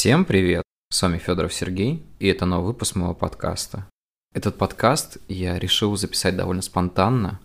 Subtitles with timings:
[0.00, 0.62] Всем привет!
[0.90, 3.86] С вами Федоров Сергей, и это новый выпуск моего подкаста.
[4.32, 7.38] Этот подкаст я решил записать довольно спонтанно.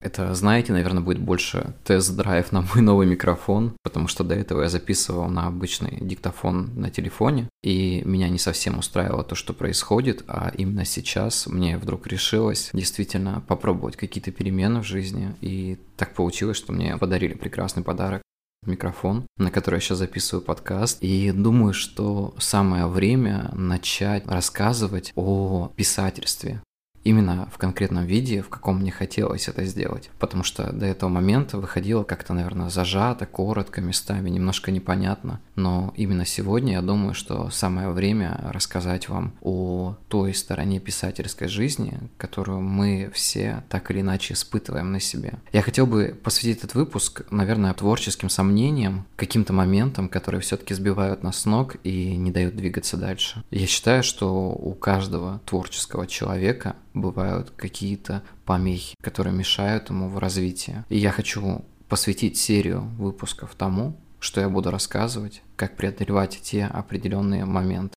[0.00, 4.68] Это, знаете, наверное, будет больше тест-драйв на мой новый микрофон, потому что до этого я
[4.68, 10.52] записывал на обычный диктофон на телефоне, и меня не совсем устраивало то, что происходит, а
[10.56, 16.72] именно сейчас мне вдруг решилось действительно попробовать какие-то перемены в жизни, и так получилось, что
[16.72, 18.22] мне подарили прекрасный подарок
[18.66, 25.70] микрофон, на который я сейчас записываю подкаст, и думаю, что самое время начать рассказывать о
[25.76, 26.62] писательстве
[27.04, 30.10] именно в конкретном виде, в каком мне хотелось это сделать.
[30.18, 35.40] Потому что до этого момента выходило как-то, наверное, зажато, коротко, местами, немножко непонятно.
[35.54, 42.00] Но именно сегодня я думаю, что самое время рассказать вам о той стороне писательской жизни,
[42.16, 45.34] которую мы все так или иначе испытываем на себе.
[45.52, 51.38] Я хотел бы посвятить этот выпуск, наверное, творческим сомнениям, каким-то моментам, которые все-таки сбивают нас
[51.38, 53.44] с ног и не дают двигаться дальше.
[53.50, 60.84] Я считаю, что у каждого творческого человека бывают какие-то помехи, которые мешают ему в развитии.
[60.88, 67.44] И я хочу посвятить серию выпусков тому, что я буду рассказывать, как преодолевать те определенные
[67.44, 67.94] моменты.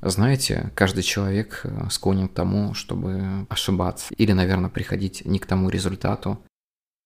[0.00, 5.70] Знаете, каждый человек э, склонен к тому, чтобы ошибаться или, наверное, приходить не к тому
[5.70, 6.40] результату,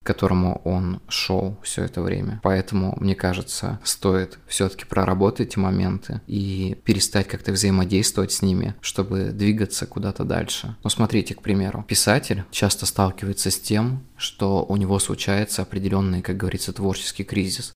[0.03, 2.41] к которому он шел все это время.
[2.43, 9.31] Поэтому, мне кажется, стоит все-таки проработать эти моменты и перестать как-то взаимодействовать с ними, чтобы
[9.31, 10.77] двигаться куда-то дальше.
[10.83, 16.37] Ну, смотрите, к примеру, писатель часто сталкивается с тем, что у него случается определенный, как
[16.37, 17.73] говорится, творческий кризис.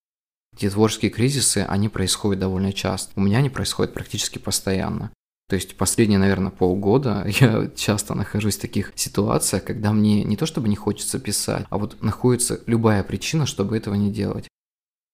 [0.56, 3.12] Эти творческие кризисы, они происходят довольно часто.
[3.14, 5.12] У меня они происходят практически постоянно.
[5.48, 10.46] То есть последние, наверное, полгода я часто нахожусь в таких ситуациях, когда мне не то
[10.46, 14.48] чтобы не хочется писать, а вот находится любая причина, чтобы этого не делать.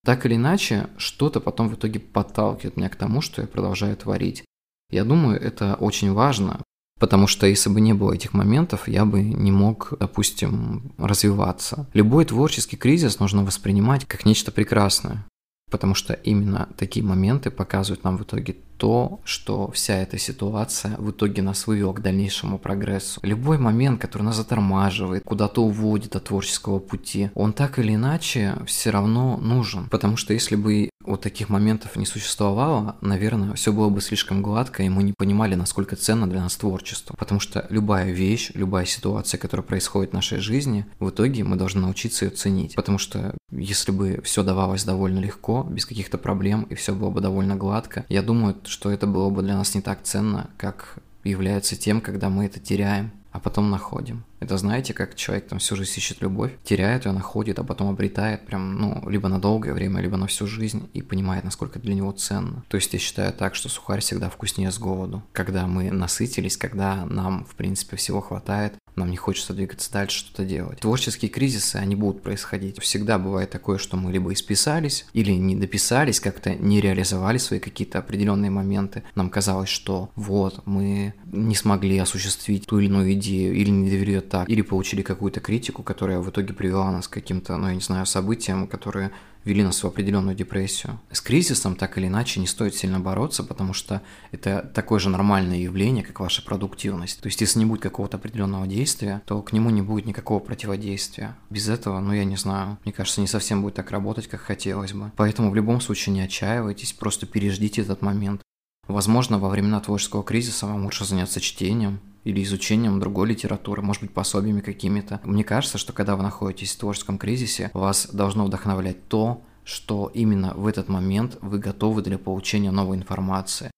[0.05, 4.45] Так или иначе, что-то потом в итоге подталкивает меня к тому, что я продолжаю творить.
[4.91, 6.61] Я думаю, это очень важно,
[6.99, 11.87] потому что если бы не было этих моментов, я бы не мог, допустим, развиваться.
[11.95, 15.25] Любой творческий кризис нужно воспринимать как нечто прекрасное,
[15.71, 21.13] потому что именно такие моменты показывают нам в итоге то, что вся эта ситуация в
[21.13, 23.21] итоге нас вывела к дальнейшему прогрессу.
[23.23, 28.91] Любой момент, который нас затормаживает, куда-то уводит от творческого пути, он так или иначе все
[28.91, 29.89] равно нужен.
[29.89, 34.83] Потому что если бы вот таких моментов не существовало, наверное, все было бы слишком гладко,
[34.83, 37.15] и мы не понимали, насколько ценно для нас творчество.
[37.17, 41.83] Потому что любая вещь, любая ситуация, которая происходит в нашей жизни, в итоге мы должны
[41.83, 42.75] научиться ее ценить.
[42.75, 47.21] Потому что если бы все давалось довольно легко, без каких-то проблем, и все было бы
[47.21, 51.77] довольно гладко, я думаю, что это было бы для нас не так ценно, как является
[51.77, 54.25] тем, когда мы это теряем, а потом находим.
[54.43, 58.45] Это знаете, как человек там всю жизнь ищет любовь, теряет ее, находит, а потом обретает
[58.45, 62.11] прям, ну, либо на долгое время, либо на всю жизнь и понимает, насколько для него
[62.11, 62.65] ценно.
[62.69, 65.23] То есть я считаю так, что сухарь всегда вкуснее с голоду.
[65.33, 70.45] Когда мы насытились, когда нам, в принципе, всего хватает, нам не хочется двигаться дальше, что-то
[70.45, 70.81] делать.
[70.81, 72.81] Творческие кризисы, они будут происходить.
[72.81, 77.99] Всегда бывает такое, что мы либо исписались, или не дописались, как-то не реализовали свои какие-то
[77.99, 79.03] определенные моменты.
[79.15, 84.17] Нам казалось, что вот, мы не смогли осуществить ту или иную идею, или не довели
[84.33, 87.83] так, или получили какую-то критику, которая в итоге привела нас к каким-то, ну, я не
[87.83, 89.11] знаю, событиям, которые
[89.45, 90.99] вели нас в определенную депрессию.
[91.11, 94.01] С кризисом так или иначе не стоит сильно бороться, потому что
[94.31, 97.21] это такое же нормальное явление, как ваша продуктивность.
[97.21, 101.37] То есть, если не будет какого-то определенного действия, то к нему не будет никакого противодействия.
[101.51, 104.95] Без этого, ну я не знаю, мне кажется, не совсем будет так работать, как хотелось
[104.95, 105.13] бы.
[105.17, 108.41] Поэтому в любом случае не отчаивайтесь, просто переждите этот момент.
[108.89, 114.13] Возможно, во времена творческого кризиса вам лучше заняться чтением, или изучением другой литературы, может быть,
[114.13, 115.21] пособиями какими-то.
[115.25, 120.55] Мне кажется, что когда вы находитесь в творческом кризисе, вас должно вдохновлять то, что именно
[120.55, 123.71] в этот момент вы готовы для получения новой информации.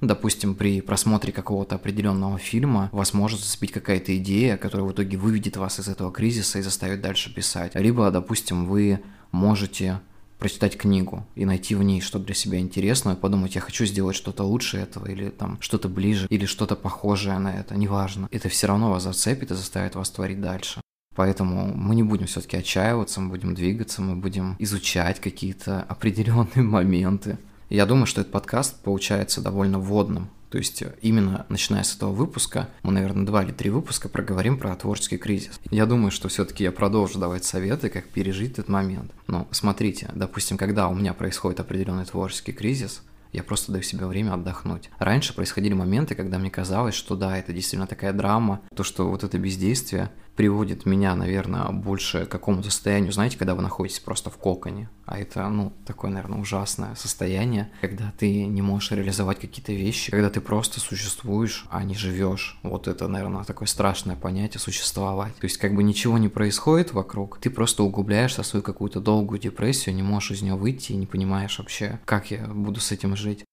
[0.00, 5.56] Допустим, при просмотре какого-то определенного фильма вас может зацепить какая-то идея, которая в итоге выведет
[5.56, 7.74] вас из этого кризиса и заставит дальше писать.
[7.74, 9.00] Либо, допустим, вы
[9.32, 10.00] можете
[10.38, 14.44] прочитать книгу и найти в ней что-то для себя интересное, подумать, я хочу сделать что-то
[14.44, 18.28] лучше этого, или там что-то ближе, или что-то похожее на это, неважно.
[18.30, 20.80] Это все равно вас зацепит и заставит вас творить дальше.
[21.14, 27.38] Поэтому мы не будем все-таки отчаиваться, мы будем двигаться, мы будем изучать какие-то определенные моменты.
[27.70, 32.12] Я думаю, что этот подкаст получается довольно вводным то есть э, именно начиная с этого
[32.12, 35.60] выпуска, мы, наверное, два или три выпуска проговорим про творческий кризис.
[35.70, 39.12] Я думаю, что все-таки я продолжу давать советы, как пережить этот момент.
[39.26, 43.02] Но смотрите, допустим, когда у меня происходит определенный творческий кризис,
[43.32, 44.90] я просто даю себе время отдохнуть.
[44.98, 49.22] Раньше происходили моменты, когда мне казалось, что да, это действительно такая драма, то, что вот
[49.22, 54.36] это бездействие приводит меня, наверное, больше к какому-то состоянию, знаете, когда вы находитесь просто в
[54.36, 54.88] коконе.
[55.04, 60.30] А это, ну, такое, наверное, ужасное состояние, когда ты не можешь реализовать какие-то вещи, когда
[60.30, 62.56] ты просто существуешь, а не живешь.
[62.62, 65.34] Вот это, наверное, такое страшное понятие существовать.
[65.34, 69.40] То есть как бы ничего не происходит вокруг, ты просто углубляешься в свою какую-то долгую
[69.40, 73.16] депрессию, не можешь из нее выйти и не понимаешь вообще, как я буду с этим
[73.16, 73.44] жить.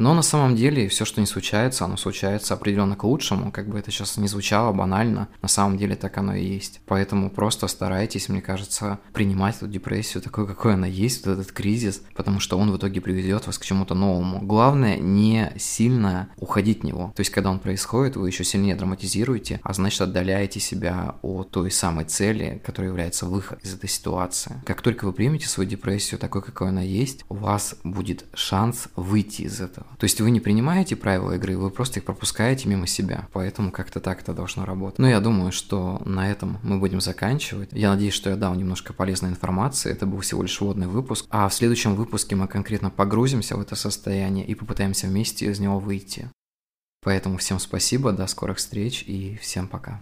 [0.00, 3.78] Но на самом деле все, что не случается, оно случается определенно к лучшему, как бы
[3.78, 6.80] это сейчас не звучало банально, на самом деле так оно и есть.
[6.86, 12.02] Поэтому просто старайтесь, мне кажется, принимать эту депрессию такой, какой она есть, вот этот кризис,
[12.16, 14.40] потому что он в итоге приведет вас к чему-то новому.
[14.40, 17.12] Главное не сильно уходить в него.
[17.14, 21.70] То есть, когда он происходит, вы еще сильнее драматизируете, а значит отдаляете себя от той
[21.70, 24.62] самой цели, которая является выход из этой ситуации.
[24.64, 29.42] Как только вы примете свою депрессию такой, какой она есть, у вас будет шанс выйти
[29.42, 29.89] из этого.
[29.98, 33.28] То есть вы не принимаете правила игры, вы просто их пропускаете мимо себя.
[33.32, 34.98] Поэтому как-то так это должно работать.
[34.98, 37.70] Но я думаю, что на этом мы будем заканчивать.
[37.72, 39.92] Я надеюсь, что я дал немножко полезной информации.
[39.92, 41.26] Это был всего лишь вводный выпуск.
[41.30, 45.78] А в следующем выпуске мы конкретно погрузимся в это состояние и попытаемся вместе из него
[45.78, 46.30] выйти.
[47.02, 50.00] Поэтому всем спасибо, до скорых встреч и всем пока.